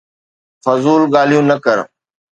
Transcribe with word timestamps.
فضول 0.63 1.01
ڳالهيون 1.13 1.45
نه 1.51 1.57
ڪر 1.65 1.77